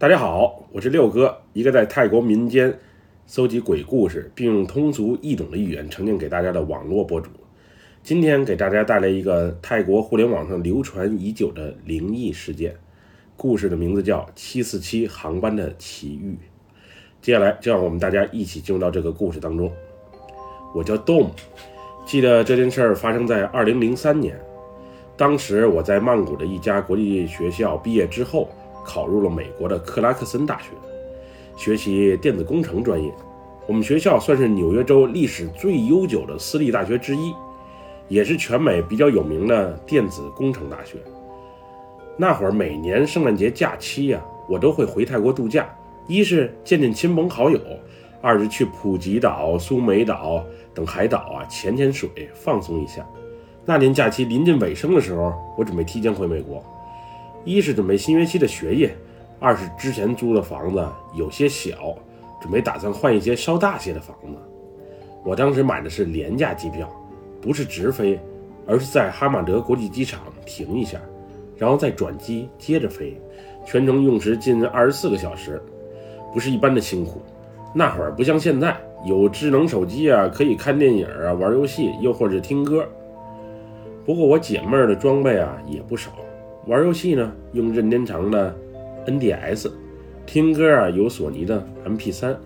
[0.00, 2.74] 大家好，我是六哥，一个在泰国民间
[3.26, 7.28] 搜集鬼故事，并用通俗易懂的语言呈现给大家的网络博主。
[8.02, 12.74] 今天给大家带来一个泰国互联网上流传已久的灵异事件，
[13.36, 16.32] 故事的名字叫《七四七航班的奇遇》。
[17.20, 19.70] 接下来就让我们大家一起进入到这个故事当中。
[20.74, 21.28] 我叫 Dom，
[22.06, 24.40] 记得这件事儿发生在二零零三年，
[25.14, 28.48] 当时我在曼谷的一家国际学校毕业之后。
[28.84, 30.68] 考入了美国的克拉克森大学，
[31.56, 33.12] 学习电子工程专业。
[33.66, 37.32] 我们学校算是纽约州历史最悠久的私立大学之一，
[38.08, 40.98] 也是全美比较有名的电子工程大学。
[42.16, 45.68] 那会儿每年圣诞节假期呀，我都会回泰国度假，
[46.08, 47.60] 一是见见亲朋好友，
[48.20, 53.06] 二是去普吉岛、苏梅岛等海岛啊潜潜水，放松一下。
[53.64, 56.64] 那年假期临近尾声的时候，我准备提前回美国。
[57.44, 58.94] 一是准备新学期的学业，
[59.38, 61.96] 二是之前租的房子有些小，
[62.40, 64.38] 准备打算换一些稍大些的房子。
[65.24, 66.88] 我当时买的是廉价机票，
[67.40, 68.20] 不是直飞，
[68.66, 71.00] 而是在哈马德国际机场停一下，
[71.56, 73.18] 然后再转机接着飞，
[73.64, 75.62] 全程用时近二十四个小时，
[76.32, 77.22] 不是一般的辛苦。
[77.74, 82.86] 那会儿不像现在有智能手机啊，可以看电影啊、玩游戏，又或者听歌。
[84.04, 86.10] 不过我姐妹儿的装备啊也不少。
[86.70, 88.54] 玩游戏呢，用任天堂的
[89.04, 89.68] NDS；
[90.24, 92.36] 听歌啊，有索尼的 MP3；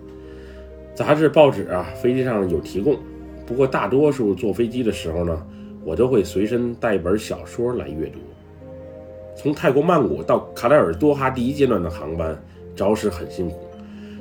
[0.94, 2.96] 杂志、报纸啊，飞机上有提供。
[3.44, 5.46] 不过大多数坐飞机的时候呢，
[5.84, 8.18] 我都会随身带一本小说来阅读。
[9.36, 12.34] 从泰国曼谷到卡塔尔多哈第一阶段的航班，
[12.74, 13.60] 着实很辛苦，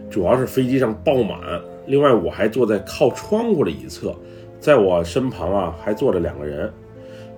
[0.09, 1.39] 主要是飞机上爆满。
[1.87, 4.13] 另外，我还坐在靠窗户的一侧，
[4.59, 6.69] 在我身旁啊，还坐着两个人。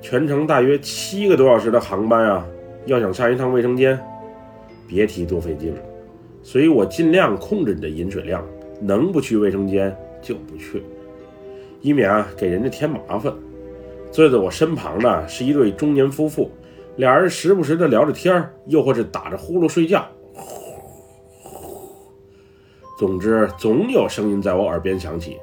[0.02, 2.46] 全程大约七个多小时的航班啊，
[2.86, 4.00] 要想上一趟卫生间，
[4.88, 5.82] 别提多费劲了。
[6.44, 8.46] 所以我尽量控制你的饮水量，
[8.80, 10.84] 能不去卫生间就不去，
[11.82, 13.34] 以免啊给人家添麻烦。
[14.12, 16.50] 坐在我身旁的是一对中年夫妇，
[16.98, 20.06] 俩人时不时的聊着天又或是打着呼噜睡觉。
[22.98, 25.38] 总之，总有声音在我耳边响起。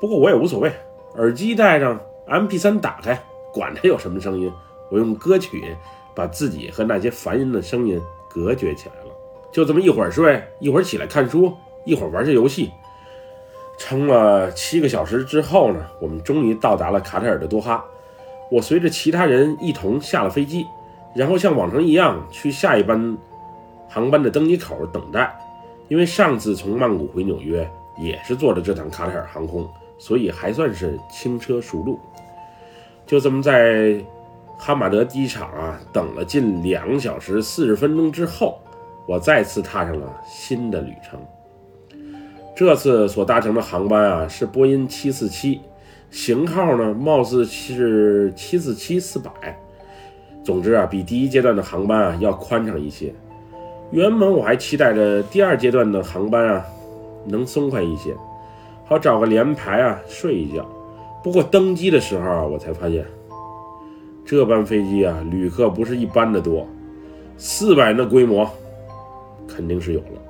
[0.00, 0.70] 不过我也无所谓，
[1.14, 3.18] 耳机戴上，MP3 打开。
[3.54, 4.52] 管它有什么声音，
[4.90, 5.62] 我用歌曲
[6.14, 9.10] 把自己和那些烦人的声音隔绝起来了。
[9.52, 11.52] 就这么一会儿睡，一会儿起来看书，
[11.84, 12.70] 一会儿玩些游戏，
[13.76, 17.84] 撑了七个小时之后呢，我们终于到达了卡塔尔的多哈。
[18.50, 20.66] 我随着其他人一同下了飞机，
[21.14, 23.16] 然后像往常一样去下一班
[23.88, 25.38] 航班的登机口等待。
[25.88, 27.68] 因为上次从曼谷回纽约
[27.98, 29.68] 也是坐的这趟卡塔尔航空，
[29.98, 32.00] 所以还算是轻车熟路。
[33.04, 34.02] 就这么在
[34.64, 38.60] 哈马德机场啊等了近两小时四十分钟之后，
[39.08, 41.18] 我再次踏上了新的旅程。
[42.54, 45.60] 这次所搭乘的航班啊是波音七四七，
[46.12, 49.32] 型号呢貌似是七四七四百。
[50.44, 53.12] 总之啊，比第一阶段的航班啊要宽敞一些。
[53.90, 56.64] 原本我还期待着第二阶段的航班啊
[57.26, 58.14] 能松快一些，
[58.84, 60.64] 好找个连排啊睡一觉。
[61.20, 63.04] 不过登机的时候啊，我才发现，
[64.24, 66.66] 这班飞机啊，旅客不是一般的多，
[67.36, 68.48] 四百人的规模
[69.46, 70.22] 肯定是有了。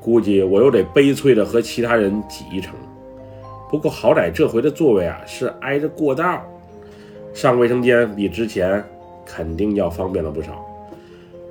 [0.00, 2.74] 估计我又得悲催的和其他人挤一层。
[3.70, 6.42] 不过好歹这回的座位啊是挨着过道，
[7.34, 8.82] 上卫生间比之前
[9.26, 10.64] 肯定要方便了不少。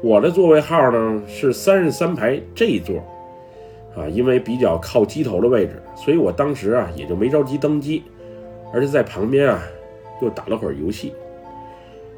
[0.02, 2.98] 我的座位号呢是三十三排这一座，
[3.96, 8.04] 啊，因为比较靠机头的位置，所以我当时啊也就没着急登机。
[8.74, 9.64] 而是在旁边啊，
[10.22, 11.14] 又打了会儿游戏。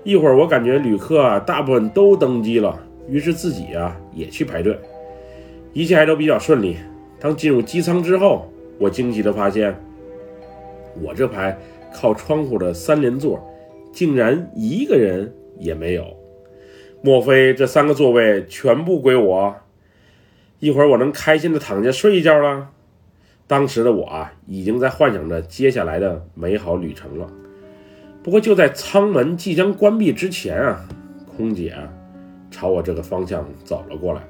[0.04, 4.78] 一会儿我感觉旅客，大部分都登机了，于是自己啊也去排队，
[5.74, 6.78] 一切还都比较顺利。
[7.20, 9.78] 当进入机舱之后，我惊奇地发现，
[11.02, 11.58] 我这排
[11.94, 13.46] 靠窗户的三连座，
[13.92, 16.06] 竟然一个人也没有。
[17.02, 19.56] 莫非这三个座位全部归我？
[20.60, 22.70] 一会儿我能开心地躺下睡一觉了？
[23.48, 27.30] 当时的我啊，已经在幻想着接下来的美好旅程了。
[28.22, 30.86] 不过就在舱门即将关闭之前啊，
[31.26, 31.88] 空姐啊
[32.52, 34.22] 朝我这个方向走了过来，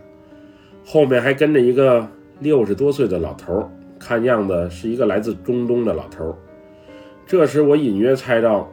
[0.86, 2.08] 后面还跟着一个
[2.40, 6.36] 六十多岁的老头，看样子是一个来自中东的老头。
[7.26, 8.70] 这时我隐约猜到，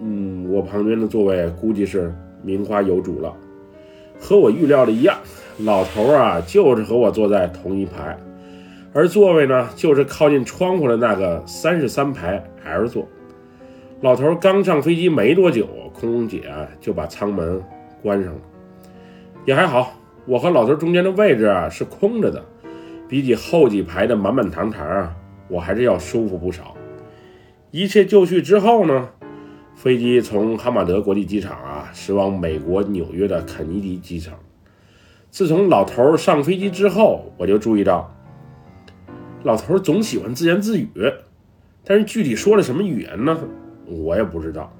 [0.00, 2.12] 嗯，我旁边的座位估计是
[2.42, 3.32] 名花有主了。
[4.20, 5.16] 和我预料的一样，
[5.58, 8.18] 老头啊就是和我坐在同一排。
[8.92, 13.06] 而座位呢，就是靠近窗户的那个三十三排 L 座。
[14.00, 16.48] 老头刚上飞机没多久，空姐
[16.80, 17.60] 就把舱门
[18.00, 18.40] 关上了。
[19.44, 19.92] 也还好，
[20.24, 22.44] 我和老头中间的位置啊是空着的，
[23.08, 25.16] 比起后几排的满满堂堂啊，
[25.48, 26.76] 我还是要舒服不少。
[27.72, 29.08] 一切就绪之后呢，
[29.74, 34.38] 飞机从哈马德国际机场啊驶往美国纽约的肯尼迪机场。
[35.28, 38.14] 自从老头上飞机之后，我就注意到，
[39.42, 40.88] 老头总喜欢自言自语，
[41.84, 43.36] 但是具体说了什么语言呢，
[43.88, 44.72] 我也不知道，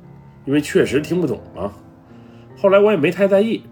[0.45, 1.73] 因为确实听不懂啊。
[2.57, 3.63] 后来我也没太在意，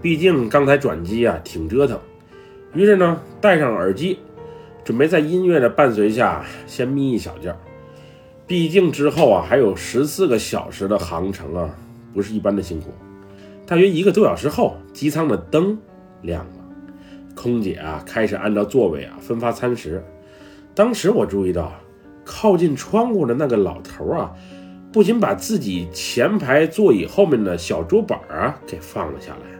[0.00, 1.98] 毕竟刚才转机啊挺折腾，
[2.74, 4.18] 于是呢戴上耳机，
[4.84, 7.56] 准备在音乐的伴随下先眯一小觉。
[8.46, 11.74] 毕竟之后啊，还有十四个小时的航程啊，
[12.14, 12.92] 不是一般的辛苦。
[13.66, 15.78] 大约一个多小时后，机舱的灯
[16.22, 16.64] 亮了，
[17.34, 20.02] 空姐啊开始按照座位啊分发餐食。
[20.74, 21.72] 当时我注意到，
[22.30, 24.30] 靠近窗户的那个老头啊，
[24.92, 29.58] 不仅把自己前排座椅后面的小桌板啊给放了下来，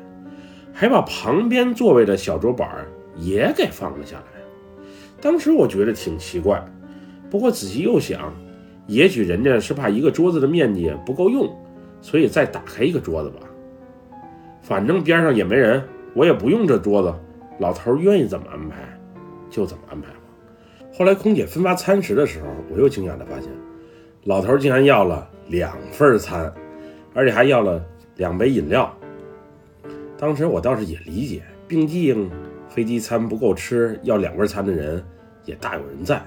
[0.75, 2.69] 还把旁边座位的小桌板
[3.17, 4.23] 也给放了下来。
[5.19, 6.63] 当时我觉得挺奇怪，
[7.31, 8.31] 不过仔细又想。
[8.87, 11.47] 也许人家是怕一个桌子的面积不够用，
[12.01, 13.41] 所以再打开一个桌子吧。
[14.63, 15.83] 反正边上也没人，
[16.15, 17.15] 我也不用这桌子。
[17.59, 18.77] 老头愿意怎么安排，
[19.51, 20.09] 就怎么安排。
[20.99, 23.49] 后来空姐分发餐食的时候，我又惊讶地发现，
[24.25, 26.53] 老头竟然要了两份餐，
[27.15, 27.81] 而且还要了
[28.17, 28.93] 两杯饮料。
[30.19, 32.29] 当时我倒是也理解，毕竟
[32.69, 35.01] 飞机餐不够吃，要两份餐的人
[35.45, 36.21] 也大有人在。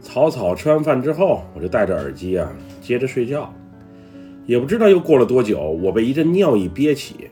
[0.00, 2.50] 草草吃完饭之后，我就戴着耳机啊，
[2.80, 3.52] 接着睡觉。
[4.46, 7.28] 也不知道又过了多久，我被一阵尿意憋起，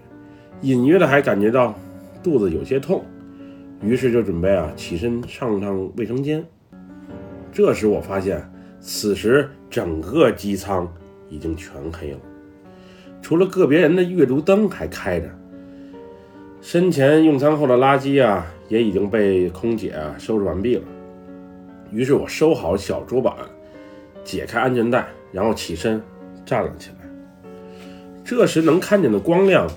[0.61, 1.75] 隐约的还感觉到
[2.23, 3.03] 肚子有些痛，
[3.84, 6.42] 于是就准备啊起身上趟卫生间。
[7.52, 8.42] 这时我发现，
[8.81, 10.90] 此时整个机舱
[11.28, 12.19] 已经全黑了，
[13.20, 15.28] 除了个别人的阅读灯还开着。
[16.62, 20.82] 身前用餐后的垃圾啊，也已经被空姐啊收拾完毕了。
[21.92, 23.34] 于是我收好小桌板，
[24.25, 26.00] 解开安全带，然后起身
[26.46, 27.06] 站了起来。
[28.25, 29.69] 这时能看见的光亮，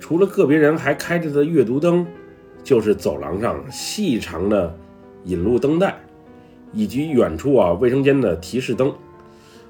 [0.00, 2.04] 除了个别人还开着的阅读灯，
[2.62, 4.74] 就是走廊上细长的
[5.24, 5.96] 引路灯带，
[6.72, 8.94] 以及远处啊卫生间的提示灯。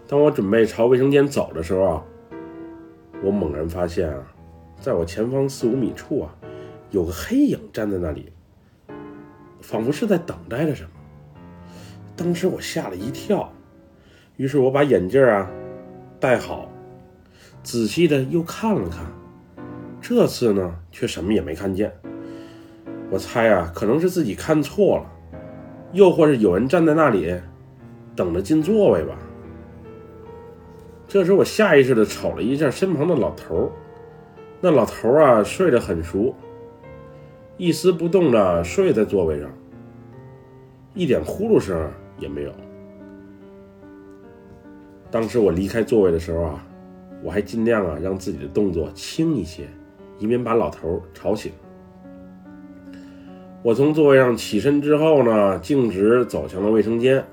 [0.07, 2.05] 当我准备朝卫生间走的时候啊，
[3.23, 4.23] 我猛然发现啊，
[4.81, 6.35] 在我前方四五米处啊，
[6.91, 8.31] 有个黑影站在那里，
[9.61, 10.91] 仿佛是在等待着什么。
[12.15, 13.51] 当时我吓了一跳，
[14.37, 15.51] 于是我把眼镜啊
[16.21, 16.71] 戴好，
[17.63, 19.07] 仔细的又看了看，
[20.01, 21.91] 这次呢却什么也没看见。
[23.13, 25.05] 我猜啊，可能是自己看错了，
[25.93, 27.39] 又或是有人站在那里
[28.17, 29.19] 等着进座位吧。
[31.07, 33.71] 这时我下意识的瞅了一下身旁的老头
[34.63, 36.35] 那老头啊睡得很熟，
[37.59, 39.51] 一丝不动的睡在座位上，
[40.95, 41.91] 一点呼噜声。
[42.19, 42.53] 也没有。
[45.11, 46.65] 当时我离开座位的时候啊，
[47.21, 49.67] 我还尽量啊让自己的动作轻一些，
[50.21, 51.51] 以免把老头吵醒。
[53.63, 57.25] 我从座位上起身之后呢，径直走向了卫生间。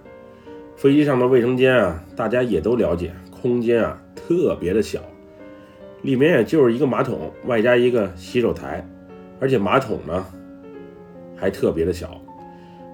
[0.75, 4.99] 飞机上的卫生间啊，大家也都了解，空间啊特别的小，
[6.03, 8.87] 里面也就是一个马桶，外加一个洗手台，
[9.39, 10.23] 而且马桶呢
[11.35, 12.21] 还特别的小。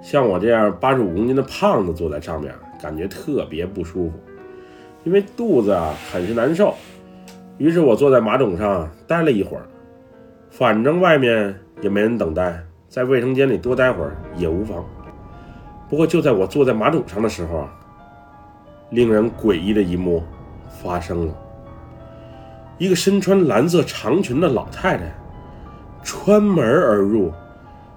[0.01, 4.13] 像我这样八十五公斤的胖子坐在上面，感觉特别不舒服，
[5.04, 6.74] 因为肚子啊很是难受。
[7.58, 9.68] 于是我坐在马桶上待了一会儿，
[10.50, 12.63] 反正外面也没人等待，
[12.96, 14.82] 在卫生间里多待会儿也无妨。
[15.90, 17.70] 不过就在我坐在马桶上的时候啊，
[18.92, 20.24] 令人诡异的一幕
[20.82, 21.34] 发生了：
[22.78, 25.14] 一个身穿蓝色长裙的老太太
[26.04, 27.34] 穿门而入，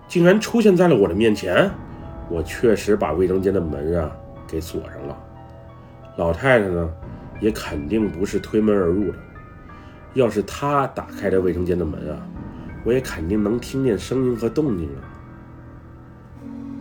[0.08, 1.70] 竟然出现在了我的面前。
[2.28, 4.10] 我确实把卫生间的门啊
[4.48, 5.16] 给锁上了，
[6.16, 6.90] 老太太呢
[7.40, 9.18] 也肯定不是推门而入的。
[10.14, 12.18] 要是她打开这卫生间的门啊，
[12.84, 15.02] 我也肯定能听见声音和动静啊。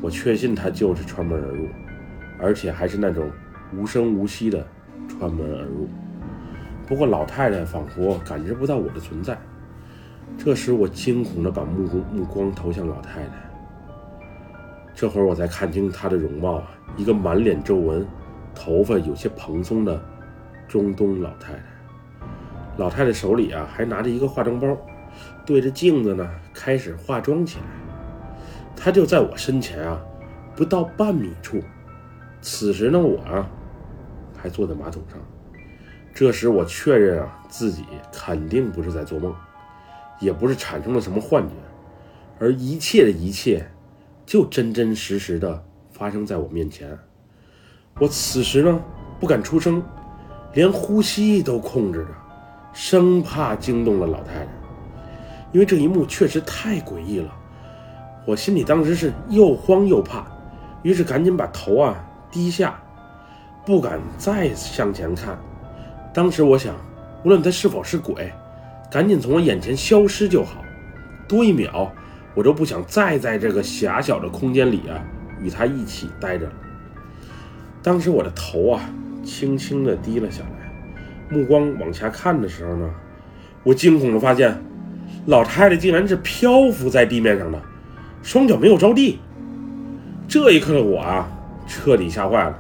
[0.02, 1.68] 我确信她就是穿门而入，
[2.40, 3.30] 而且还是那种
[3.76, 4.66] 无声无息的
[5.08, 5.90] 穿门而入。
[6.86, 9.38] 不过老太太仿佛感知不到我的存在。
[10.38, 13.32] 这时我惊恐地把目光目光投向老太太。
[14.94, 18.06] 这会儿我才看清她的容貌啊，一个满脸皱纹、
[18.54, 20.00] 头发有些蓬松的
[20.68, 21.60] 中东老太太。
[22.78, 24.78] 老太太手里啊还拿着一个化妆包，
[25.46, 27.66] 对着镜子呢开始化妆起来。
[28.76, 30.00] 她就在我身前啊，
[30.56, 31.62] 不到半米处。
[32.42, 33.50] 此时呢，我啊
[34.38, 35.20] 还坐在马桶上。
[36.14, 39.34] 这时我确认啊自己肯定不是在做梦，
[40.20, 41.54] 也不是产生了什么幻觉，
[42.40, 43.68] 而一切的一切，
[44.26, 46.98] 就真真实实的发生在我面前。
[48.00, 48.80] 我此时呢，
[49.20, 49.84] 不敢出声，
[50.54, 52.10] 连呼吸都控制着，
[52.74, 54.57] 生怕惊动了老太太。
[55.58, 57.34] 因为这一幕确实太诡异了，
[58.28, 60.24] 我心里当时是又慌又怕，
[60.84, 61.98] 于是赶紧把头啊
[62.30, 62.80] 低下，
[63.66, 65.36] 不敢再向前看。
[66.14, 66.76] 当时我想，
[67.24, 68.32] 无论他是否是鬼。
[68.92, 70.64] 赶紧从我眼前消失就好，
[71.28, 71.92] 多一秒，
[72.36, 75.04] 我都不想再在这个狭小的空间里啊
[75.42, 76.54] 与他一起待着了。
[77.82, 78.82] 当时我的头啊
[79.24, 82.88] 轻轻地低了下来，目光往下看的时候呢，
[83.64, 84.56] 我惊恐地发现，
[85.28, 87.62] 老太太竟然是漂浮在地面上的，
[88.24, 89.20] 双脚没有着地。
[90.26, 91.30] 这一刻的我啊
[91.68, 92.58] 彻底吓坏了，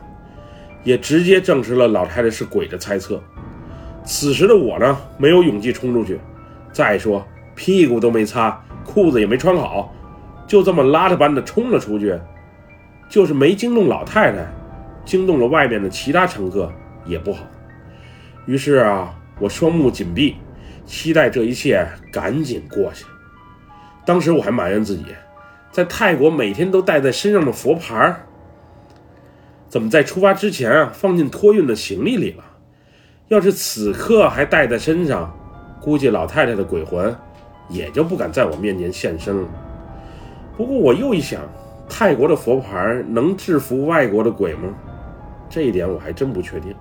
[0.83, 3.23] 也直接证实了老太太是鬼的猜测。
[4.03, 6.19] 此时的我呢，没有勇气冲出去。
[6.73, 9.93] 再说，屁股都没擦，裤子也没穿好，
[10.45, 12.19] 就这么邋遢般的冲了出去，
[13.07, 14.45] 就是没惊动老太太，
[15.05, 16.69] 惊动了外面的其他乘客
[17.05, 17.45] 也不好。
[18.45, 20.35] 于是啊，我双目紧闭，
[20.87, 23.05] 期待这一切赶紧过去。
[24.05, 25.05] 当时我还埋怨自己，
[25.69, 28.15] 在泰国每天都带在身上的佛牌，
[29.67, 32.43] 怎么在出发之前啊放进托运的行李里了？
[33.27, 35.37] 要是此刻还带在身上，
[35.81, 37.13] 估计老太太的鬼魂
[37.67, 39.47] 也就不敢在我面前现身了。
[40.55, 41.41] 不过我又一想，
[41.89, 44.69] 泰国的佛牌能制服外国的鬼吗？
[45.49, 46.73] 这一点我还真不确定。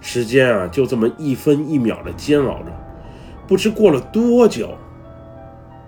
[0.00, 2.72] 时间啊，就这么一分一秒的煎熬着，
[3.46, 4.76] 不知过了多久。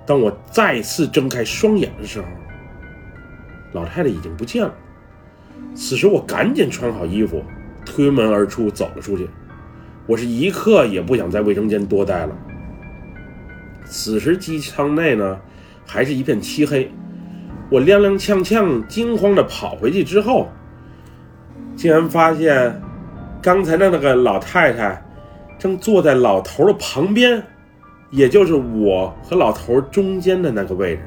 [0.06, 2.26] 当我再次睁开双眼的时候，
[3.72, 4.72] 老太太已经不见了。
[5.74, 7.42] 此时我赶紧穿好衣服，
[7.84, 9.28] 推门而出，走了出去。
[10.06, 12.36] 我是一刻也不想在卫生间多待了。
[13.84, 15.38] 此时机舱内呢，
[15.84, 16.90] 还是一片漆黑。
[17.68, 20.48] 我踉踉跄跄、惊慌地跑回去之后，
[21.74, 22.80] 竟然发现
[23.42, 25.02] 刚才的那个老太太
[25.58, 27.42] 正坐在老头的旁边，
[28.10, 31.02] 也就是我和老头中间的那个位置。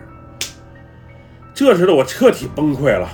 [1.54, 3.10] 这时的我彻底崩溃了，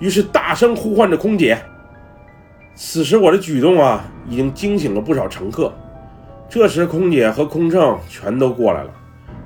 [0.00, 1.58] 于是大声呼唤着空姐。
[2.74, 5.72] 此时我的举动啊，已经惊醒了不少乘客。
[6.48, 8.90] 这时空姐和空乘全都过来了，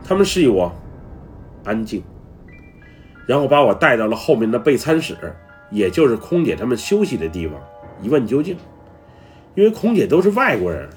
[0.04, 0.72] 他们示意我
[1.64, 2.02] 安静，
[3.26, 5.16] 然后把我带到了后面的备餐室，
[5.70, 7.56] 也就是空姐他们休息的地方，
[8.02, 8.56] 一问究竟。
[9.54, 10.88] 因为空姐都是外国人，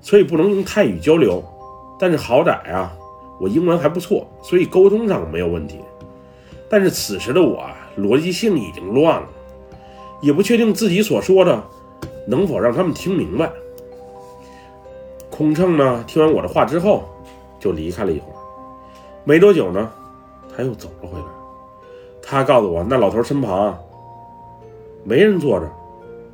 [0.00, 1.42] 所以不能用泰语交流。
[1.98, 2.92] 但是好歹啊，
[3.40, 5.80] 我英文还不错，所以沟通上没有问题。
[6.68, 7.64] 但是此时的我
[7.96, 9.28] 逻辑性已经乱了。
[10.20, 11.62] 也不确定自己所说的
[12.26, 13.48] 能否让他们听明白。
[15.30, 17.04] 空乘呢，听完我的话之后，
[17.60, 18.34] 就离开了一会儿。
[19.22, 19.88] 没多久呢，
[20.56, 21.24] 他又走了回来。
[22.20, 23.78] 他告诉我，那老头身旁
[25.04, 25.70] 没人坐着，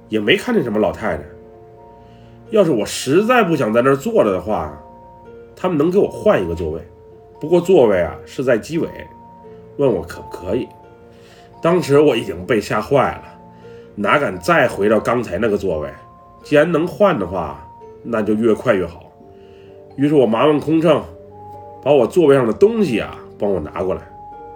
[0.09, 1.25] 也没看见什么老太太。
[2.50, 4.72] 要是我实在不想在那儿坐着的话，
[5.56, 6.80] 他们能给我换一个座位。
[7.40, 8.88] 不过座位啊是在机尾，
[9.76, 10.68] 问我可不可以。
[11.60, 13.24] 当时我已经被吓坏了。
[13.96, 15.88] 哪敢再回到刚才那个座位？
[16.42, 17.66] 既然能换的话，
[18.02, 19.04] 那就越快越好。
[19.96, 21.02] 于是我麻烦空乘
[21.82, 24.02] 把我座位上的东西啊帮我拿过来，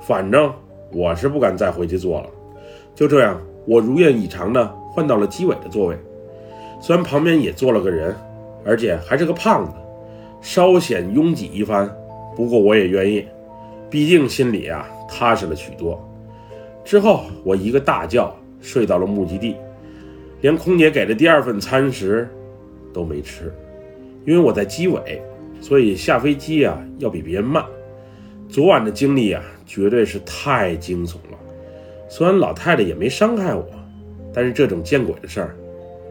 [0.01, 0.53] 反正
[0.93, 2.27] 我是不敢再回去坐了。
[2.95, 5.97] 就这样，我如愿以偿的换到了机尾的座位。
[6.81, 8.15] 虽然旁边也坐了个人，
[8.65, 9.73] 而且还是个胖子，
[10.41, 11.91] 稍显拥挤一番，
[12.37, 13.27] 不过我也愿意，
[13.89, 15.99] 毕竟心里啊踏实了许多。
[16.85, 18.33] 之后我一个大觉。
[18.61, 19.55] 睡到了目的地，
[20.41, 22.29] 连空姐给的第二份餐食
[22.93, 23.55] 都没吃，
[24.27, 25.23] 因为我在机尾，
[25.61, 27.65] 所以下飞机啊要比别人慢。
[28.49, 31.39] 昨晚的经历啊，绝对是太惊悚了。
[32.09, 33.65] 虽然老太太也没伤害我，
[34.35, 35.55] 但是这种见鬼的事儿，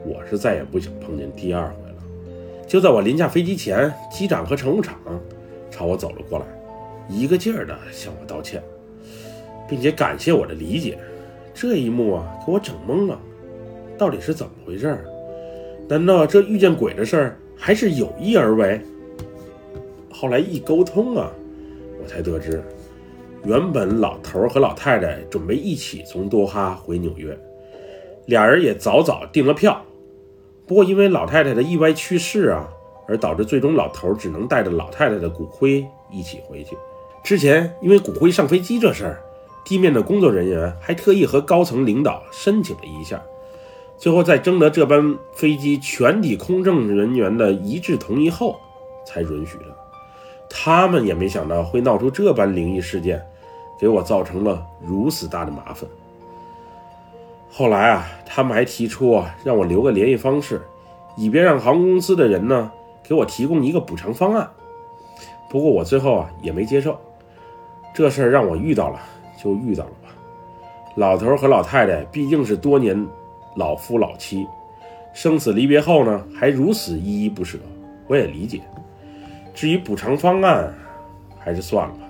[0.08, 1.96] 我是再也不想碰见第二回了。
[2.66, 4.96] 就在我临下飞机前，机长和乘务长
[5.70, 6.46] 朝我走了过来，
[7.10, 8.64] 一个劲儿的向我道歉，
[9.70, 10.98] 并且感谢我的理解。
[11.54, 13.20] 这一幕啊，给我整懵了，
[13.98, 14.98] 到底是怎么回事？
[15.90, 18.80] 难道这遇见鬼的事儿还是有意而为？
[20.12, 21.32] 后来一沟通啊，
[22.02, 22.62] 我才得知，
[23.46, 27.38] 原本老头和老太太准备一起从多哈回纽约，
[28.26, 29.82] 俩人也早早订了票。
[30.68, 32.68] 不过因为老太太的意外去世啊，
[33.08, 36.78] 而导致最终老头只能带着老太太的骨灰一起回去。
[37.24, 39.24] 之前因为骨灰上飞机这事儿。
[39.66, 43.22] 地面的工作人员还特意和高层领导申请了一下，
[43.98, 48.58] 最后在征得这班飞机全体空乘人员的一致同意后，
[49.06, 49.66] 才允许的。
[50.50, 53.22] 他们也没想到会闹出这般灵异事件，
[53.78, 55.90] 给我造成了如此大的麻烦。
[57.58, 60.62] 后来啊，他们还提出啊，让我留个联系方式，
[61.16, 62.72] 以便让航空公司的人呢
[63.02, 64.48] 给我提供一个补偿方案。
[65.50, 66.96] 不过我最后啊也没接受，
[67.96, 69.00] 这事儿让我遇到了
[69.42, 70.10] 就遇到了吧。
[70.98, 73.08] 老头和老太太毕竟是多年
[73.56, 74.48] 老夫老妻，
[75.12, 77.58] 生死离别后呢还如此依依不舍，
[78.06, 78.62] 我也理解。
[79.56, 80.72] 至于补偿方案，
[81.40, 82.02] 还是算了吧。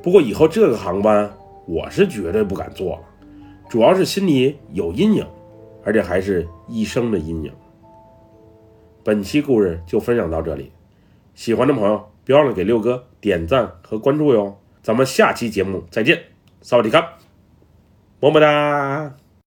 [0.00, 1.28] 不过以后这个航班
[1.66, 3.02] 我是绝对不敢坐了。
[3.68, 5.26] 主要是心里有阴影，
[5.84, 7.52] 而且还是一生的阴影。
[9.04, 10.72] 本期故事就分享到这里，
[11.34, 14.58] 喜欢的朋友别忘了给六哥点赞和关注哟。
[14.82, 16.18] 咱们下期节目再见，
[16.62, 17.18] 萨瓦迪卡，
[18.20, 19.14] 么么哒。